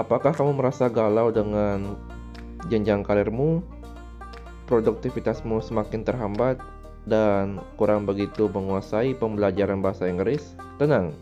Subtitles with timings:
[0.00, 1.92] Apakah kamu merasa galau dengan
[2.72, 3.60] jenjang karirmu?
[4.64, 6.56] Produktivitasmu semakin terhambat
[7.04, 10.56] dan kurang begitu menguasai pembelajaran bahasa Inggris?
[10.80, 11.12] Tenang.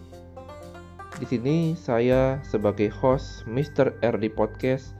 [1.18, 3.98] Di sini saya sebagai host Mr.
[3.98, 4.94] RD Podcast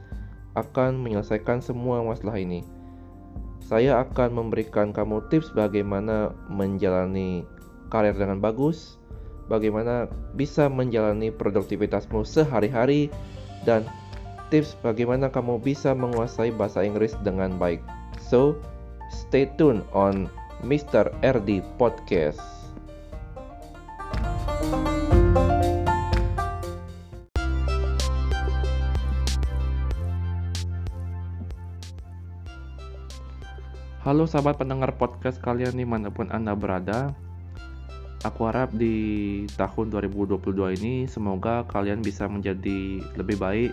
[0.59, 2.67] akan menyelesaikan semua masalah ini.
[3.63, 7.47] Saya akan memberikan kamu tips bagaimana menjalani
[7.87, 8.99] karir dengan bagus,
[9.47, 13.07] bagaimana bisa menjalani produktivitasmu sehari-hari,
[13.63, 13.87] dan
[14.49, 17.81] tips bagaimana kamu bisa menguasai bahasa Inggris dengan baik.
[18.17, 18.57] So,
[19.09, 20.29] stay tuned on
[20.65, 21.09] Mr.
[21.23, 22.41] RD Podcast.
[33.99, 37.13] Halo sahabat pendengar podcast kalian di mana pun Anda berada
[38.27, 43.71] Aku harap di tahun 2022 ini semoga kalian bisa menjadi lebih baik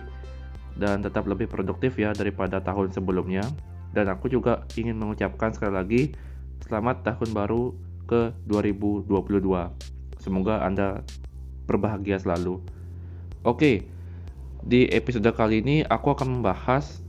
[0.79, 3.43] dan tetap lebih produktif ya daripada tahun sebelumnya.
[3.91, 6.01] Dan aku juga ingin mengucapkan sekali lagi
[6.63, 7.75] selamat tahun baru
[8.07, 9.11] ke 2022.
[10.23, 11.03] Semoga Anda
[11.67, 12.63] berbahagia selalu.
[13.43, 13.83] Oke,
[14.63, 17.03] di episode kali ini aku akan membahas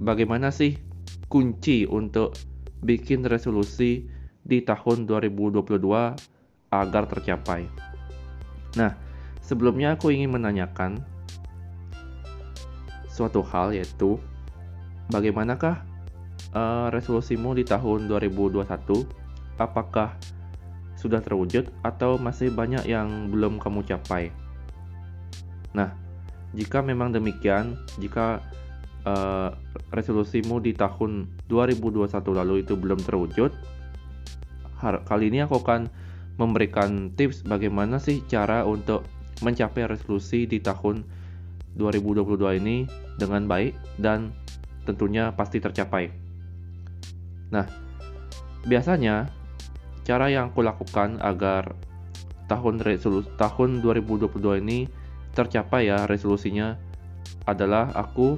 [0.00, 0.80] bagaimana sih
[1.28, 2.40] kunci untuk
[2.80, 4.08] bikin resolusi
[4.48, 6.39] di tahun 2022
[6.70, 7.66] agar tercapai.
[8.78, 8.94] Nah,
[9.42, 11.02] sebelumnya aku ingin menanyakan
[13.10, 14.16] suatu hal yaitu
[15.10, 15.82] bagaimanakah
[16.54, 18.62] uh, resolusimu di tahun 2021?
[19.58, 20.14] Apakah
[20.94, 24.30] sudah terwujud atau masih banyak yang belum kamu capai?
[25.74, 25.92] Nah,
[26.54, 28.40] jika memang demikian, jika
[29.04, 29.52] uh,
[29.90, 33.52] resolusimu di tahun 2021 lalu itu belum terwujud,
[34.80, 35.99] kali ini aku akan
[36.40, 39.04] memberikan tips bagaimana sih cara untuk
[39.44, 41.04] mencapai resolusi di tahun
[41.76, 42.88] 2022 ini
[43.20, 44.32] dengan baik dan
[44.88, 46.08] tentunya pasti tercapai.
[47.52, 47.68] Nah,
[48.64, 49.28] biasanya
[50.08, 51.76] cara yang aku lakukan agar
[52.48, 54.88] tahun resolusi tahun 2022 ini
[55.36, 56.74] tercapai ya resolusinya
[57.46, 58.34] adalah aku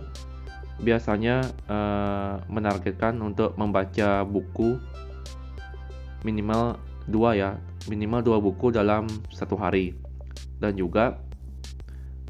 [0.82, 1.40] biasanya
[1.70, 4.76] uh, menargetkan untuk membaca buku
[6.26, 6.76] minimal
[7.08, 7.50] dua ya.
[7.90, 9.94] Minimal dua buku dalam satu hari.
[10.62, 11.18] Dan juga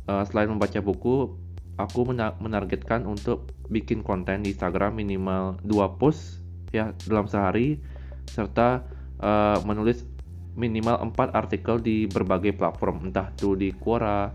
[0.09, 1.37] uh, selain membaca buku
[1.77, 2.01] aku
[2.41, 7.81] menargetkan untuk bikin konten di Instagram minimal dua post ya dalam sehari
[8.29, 8.85] serta
[9.21, 10.05] uh, menulis
[10.53, 13.09] minimal 4 artikel di berbagai platform.
[13.09, 14.29] Entah itu di Quora,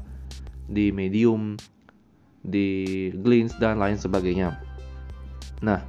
[0.66, 1.54] di Medium,
[2.42, 4.58] di Glints dan lain sebagainya.
[5.62, 5.82] Nah,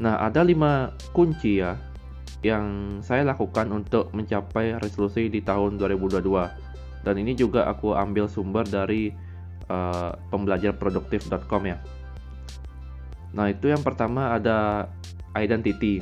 [0.00, 1.76] nah ada lima kunci ya
[2.42, 6.26] yang saya lakukan untuk mencapai resolusi di tahun 2022
[7.02, 9.10] dan ini juga aku ambil sumber dari
[9.66, 11.78] uh, pembelajarproduktif.com ya.
[13.34, 14.86] Nah, itu yang pertama ada
[15.34, 15.98] identity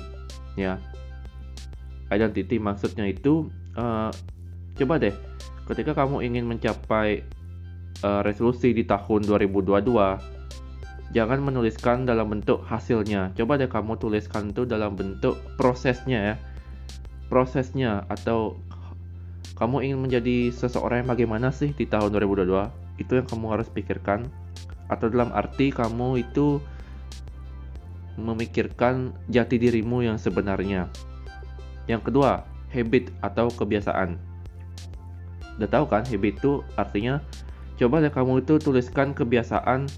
[0.61, 0.77] ya.
[2.11, 4.11] Identity maksudnya itu uh,
[4.77, 5.15] coba deh
[5.71, 7.22] ketika kamu ingin mencapai
[8.03, 10.40] uh, resolusi di tahun 2022
[11.10, 13.34] jangan menuliskan dalam bentuk hasilnya.
[13.34, 16.37] Coba deh kamu tuliskan itu dalam bentuk prosesnya ya.
[17.26, 18.59] Prosesnya atau
[19.59, 23.03] kamu ingin menjadi seseorang yang bagaimana sih di tahun 2022?
[23.03, 24.26] Itu yang kamu harus pikirkan.
[24.91, 26.59] Atau dalam arti kamu itu
[28.19, 30.91] memikirkan jati dirimu yang sebenarnya.
[31.87, 34.19] Yang kedua, habit atau kebiasaan.
[35.59, 37.21] Udah tahu kan habit itu artinya
[37.77, 39.88] coba deh kamu itu tuliskan kebiasaan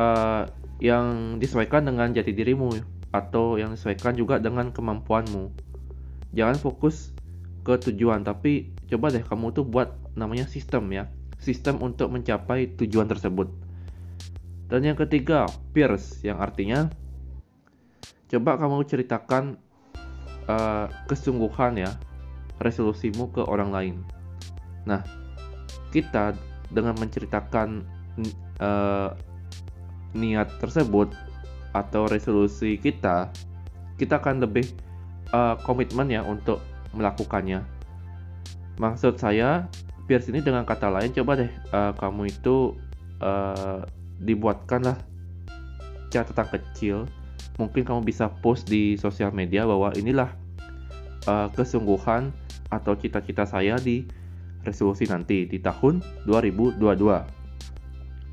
[0.00, 0.42] uh,
[0.80, 2.72] yang disesuaikan dengan jati dirimu
[3.12, 5.52] atau yang disesuaikan juga dengan kemampuanmu.
[6.32, 7.12] Jangan fokus
[7.66, 11.04] ke tujuan, tapi coba deh kamu tuh buat namanya sistem ya,
[11.36, 13.52] sistem untuk mencapai tujuan tersebut.
[14.70, 16.88] Dan yang ketiga, peers, yang artinya
[18.30, 19.58] coba kamu ceritakan
[20.46, 21.90] uh, kesungguhan ya,
[22.62, 23.94] resolusimu ke orang lain.
[24.86, 25.02] Nah,
[25.90, 26.38] kita
[26.70, 27.82] dengan menceritakan
[28.62, 29.10] uh,
[30.14, 31.12] niat tersebut
[31.70, 33.30] atau resolusi kita,
[33.94, 34.66] kita akan lebih
[35.30, 36.58] uh, komitmen ya untuk
[36.94, 37.62] melakukannya.
[38.80, 39.70] Maksud saya,
[40.08, 42.74] biar sini dengan kata lain, coba deh uh, kamu itu
[43.22, 43.86] uh,
[44.18, 44.98] dibuatkanlah
[46.10, 46.96] catatan kecil.
[47.60, 50.32] Mungkin kamu bisa post di sosial media bahwa inilah
[51.28, 52.32] uh, kesungguhan
[52.72, 54.08] atau cita-cita saya di
[54.64, 57.39] resolusi nanti di tahun 2022.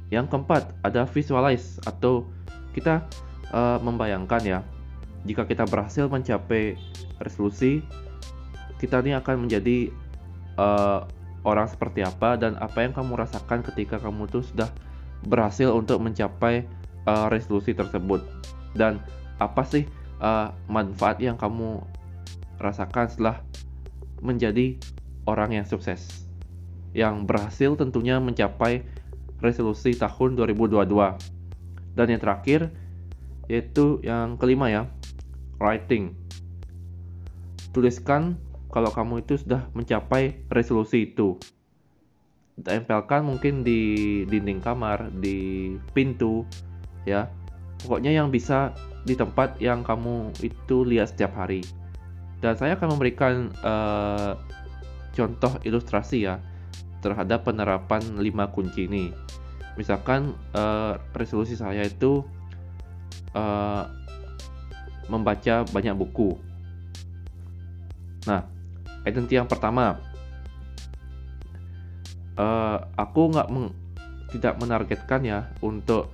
[0.08, 2.28] Yang keempat, ada visualize atau
[2.72, 3.04] kita
[3.52, 4.60] uh, membayangkan ya,
[5.28, 6.80] jika kita berhasil mencapai
[7.20, 7.84] resolusi,
[8.80, 9.92] kita ini akan menjadi
[10.56, 11.04] uh,
[11.44, 14.70] orang seperti apa dan apa yang kamu rasakan ketika kamu tuh sudah
[15.26, 16.64] berhasil untuk mencapai
[17.10, 18.24] uh, resolusi tersebut.
[18.78, 19.04] Dan
[19.42, 19.84] apa sih
[20.24, 21.84] uh, manfaat yang kamu
[22.62, 23.38] rasakan setelah
[24.24, 24.80] menjadi
[25.28, 26.28] orang yang sukses?
[26.96, 28.86] Yang berhasil tentunya mencapai
[29.42, 30.88] resolusi tahun 2022
[31.98, 32.70] dan yang terakhir
[33.48, 34.84] yaitu yang kelima ya
[35.58, 36.14] writing.
[37.74, 38.38] Tuliskan
[38.70, 41.40] kalau kamu itu sudah mencapai resolusi itu.
[42.58, 46.44] Tempelkan mungkin di dinding kamar di pintu
[47.06, 47.30] ya.
[47.78, 48.74] Pokoknya yang bisa
[49.06, 51.62] di tempat yang kamu itu lihat setiap hari.
[52.42, 54.38] Dan saya akan memberikan uh,
[55.14, 56.38] contoh ilustrasi ya
[57.08, 59.16] terhadap penerapan 5 kunci ini.
[59.80, 62.26] Misalkan uh, resolusi saya itu
[63.32, 63.88] uh,
[65.08, 66.36] membaca banyak buku.
[68.28, 68.44] Nah
[69.08, 70.04] identity yang pertama.
[72.38, 73.74] Uh, aku nggak meng,
[74.30, 76.14] tidak menargetkan ya untuk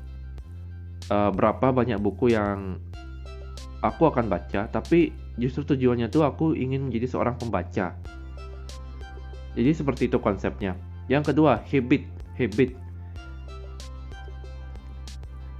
[1.11, 2.79] uh, berapa banyak buku yang
[3.83, 7.99] aku akan baca tapi justru tujuannya tuh aku ingin menjadi seorang pembaca
[9.53, 10.73] jadi seperti itu konsepnya.
[11.09, 12.03] Yang kedua habit.
[12.33, 12.73] Habit.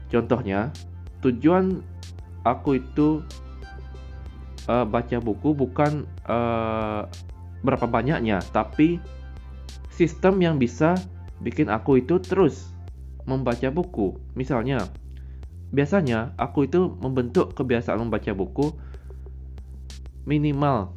[0.09, 0.73] Contohnya
[1.21, 1.81] tujuan
[2.45, 3.21] aku itu
[4.69, 7.05] uh, baca buku bukan uh,
[7.63, 8.99] berapa banyaknya, tapi
[9.93, 10.97] sistem yang bisa
[11.39, 12.73] bikin aku itu terus
[13.23, 14.19] membaca buku.
[14.35, 14.89] Misalnya,
[15.71, 18.75] biasanya aku itu membentuk kebiasaan membaca buku
[20.27, 20.91] minimal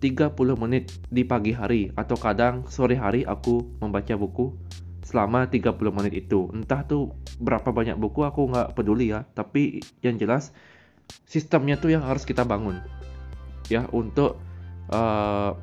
[0.00, 4.52] 30 menit di pagi hari atau kadang sore hari aku membaca buku
[5.00, 6.52] selama 30 menit itu.
[6.52, 10.52] Entah tuh berapa banyak buku aku nggak peduli ya, tapi yang jelas
[11.24, 12.82] sistemnya tuh yang harus kita bangun
[13.70, 14.38] ya untuk
[14.90, 15.54] uh,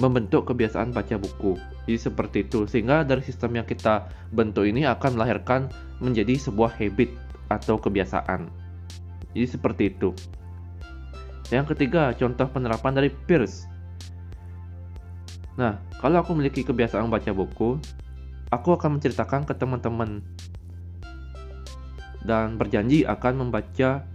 [0.00, 1.58] membentuk kebiasaan baca buku.
[1.84, 5.68] Jadi seperti itu sehingga dari sistem yang kita bentuk ini akan melahirkan
[5.98, 7.12] menjadi sebuah habit
[7.50, 8.48] atau kebiasaan.
[9.32, 10.14] Jadi seperti itu.
[11.52, 13.68] Yang ketiga, contoh penerapan dari Pierce.
[15.60, 17.76] Nah, kalau aku memiliki kebiasaan baca buku,
[18.48, 20.24] aku akan menceritakan ke teman-teman.
[22.24, 24.08] Dan berjanji akan membaca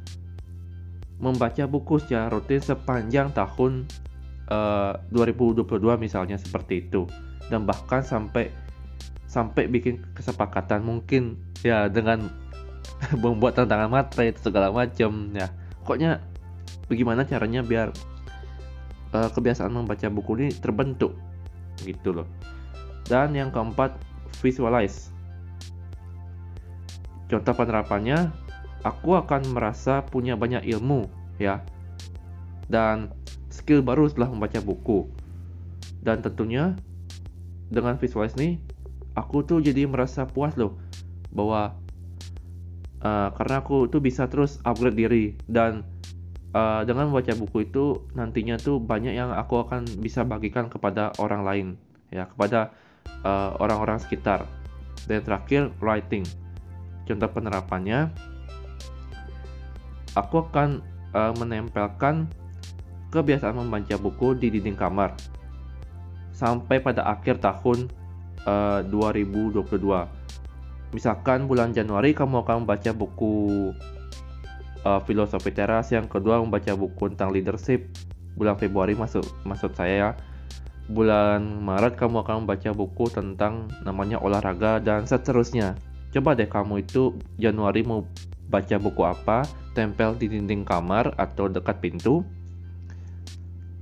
[1.22, 3.86] membaca buku secara rutin sepanjang tahun
[4.50, 5.70] eh, uh, 2022
[6.02, 7.06] misalnya seperti itu.
[7.54, 8.50] Dan bahkan sampai
[9.30, 12.32] sampai bikin kesepakatan mungkin ya dengan
[13.24, 15.54] membuat tantangan materai itu segala macam ya.
[15.86, 16.18] Pokoknya
[16.88, 17.92] bagaimana caranya biar
[19.14, 21.16] uh, kebiasaan membaca buku ini terbentuk
[21.84, 22.28] gitu loh.
[23.08, 23.96] Dan yang keempat
[24.44, 25.12] visualize.
[27.28, 28.32] Contoh penerapannya
[28.84, 31.08] aku akan merasa punya banyak ilmu
[31.40, 31.64] ya.
[32.68, 33.12] Dan
[33.52, 35.08] skill baru setelah membaca buku.
[36.04, 36.76] Dan tentunya
[37.68, 38.60] dengan visualize ini
[39.16, 40.80] aku tuh jadi merasa puas loh
[41.34, 41.76] bahwa
[43.04, 45.84] uh, karena aku tuh bisa terus upgrade diri dan
[46.58, 51.46] uh, dengan membaca buku itu nantinya tuh banyak yang aku akan bisa bagikan kepada orang
[51.46, 51.68] lain
[52.08, 52.72] ya kepada
[53.20, 54.48] eh, orang-orang uh, sekitar
[55.12, 56.24] dan terakhir writing
[57.04, 58.08] contoh penerapannya
[60.16, 60.82] aku akan
[61.14, 62.26] uh, menempelkan
[63.14, 65.14] kebiasaan membaca buku di dinding kamar
[66.34, 67.90] sampai pada akhir tahun
[68.46, 69.66] uh, 2022.
[70.96, 73.72] Misalkan bulan Januari kamu akan membaca buku
[74.84, 77.88] uh, filosofi teras, yang kedua membaca buku tentang leadership.
[78.38, 80.10] Bulan Februari masuk maksud saya ya.
[80.88, 85.76] Bulan Maret kamu akan membaca buku tentang namanya olahraga dan seterusnya.
[86.14, 88.08] Coba deh kamu itu Januari mau
[88.48, 89.44] baca buku apa,
[89.76, 92.24] tempel di dinding kamar atau dekat pintu.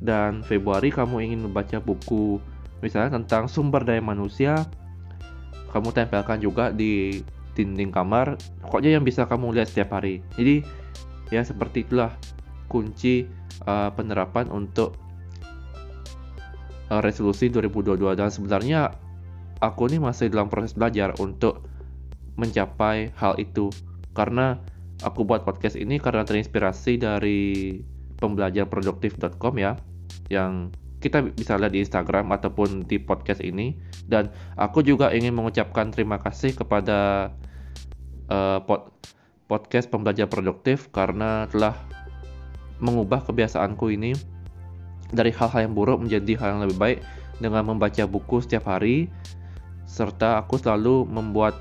[0.01, 2.41] Dan Februari kamu ingin membaca buku
[2.81, 4.65] misalnya tentang sumber daya manusia,
[5.71, 7.21] kamu tempelkan juga di
[7.53, 8.35] dinding kamar.
[8.65, 10.25] Pokoknya yang bisa kamu lihat setiap hari.
[10.35, 10.65] Jadi
[11.33, 12.13] ya seperti itulah
[12.69, 13.29] kunci
[13.65, 14.97] uh, penerapan untuk
[16.89, 18.93] uh, resolusi 2022 dan sebenarnya
[19.61, 21.65] aku ini masih dalam proses belajar untuk
[22.35, 23.71] mencapai hal itu.
[24.15, 24.59] Karena
[25.03, 27.79] aku buat podcast ini karena terinspirasi dari
[28.19, 29.75] pembelajarproduktif.com ya
[30.31, 30.71] yang
[31.03, 33.75] kita bisa lihat di Instagram ataupun di podcast ini.
[34.05, 37.31] Dan aku juga ingin mengucapkan terima kasih kepada
[38.31, 38.91] uh, pod
[39.45, 41.77] podcast pembelajar produktif karena telah
[42.81, 44.17] mengubah kebiasaanku ini
[45.13, 46.99] dari hal-hal yang buruk menjadi hal yang lebih baik
[47.37, 49.07] dengan membaca buku setiap hari
[49.85, 51.55] serta aku selalu membuat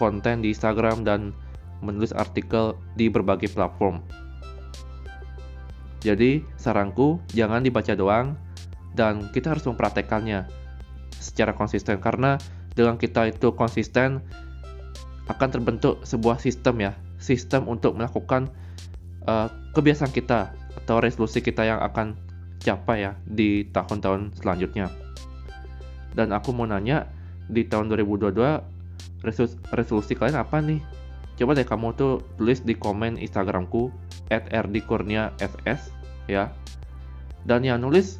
[0.00, 1.36] konten di Instagram dan
[1.84, 4.02] menulis artikel di berbagai platform.
[6.02, 8.38] Jadi, saranku jangan dibaca doang
[8.94, 10.46] dan kita harus mempraktekannya.
[11.18, 12.38] secara konsisten karena
[12.78, 14.22] dengan kita itu konsisten
[15.26, 18.48] akan terbentuk sebuah sistem ya sistem untuk melakukan
[19.26, 22.14] uh, kebiasaan kita atau resolusi kita yang akan
[22.62, 24.90] capai ya di tahun-tahun selanjutnya.
[26.14, 27.06] Dan aku mau nanya
[27.46, 28.34] di tahun 2022
[29.74, 30.80] resolusi kalian apa nih?
[31.38, 33.94] Coba deh kamu tuh tulis di komen instagramku
[34.30, 35.94] at rdkurniass
[36.26, 36.50] ya.
[37.46, 38.18] Dan yang nulis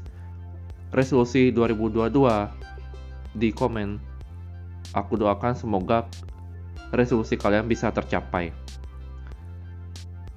[0.94, 2.14] resolusi 2022
[3.34, 3.98] di komen.
[4.96, 6.08] Aku doakan semoga
[6.94, 8.67] resolusi kalian bisa tercapai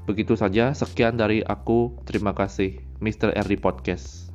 [0.10, 3.38] begitu saja sekian dari aku terima kasih Mr.
[3.38, 4.31] RD Podcast